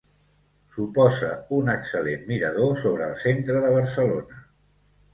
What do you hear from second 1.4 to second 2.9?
un excel·lent mirador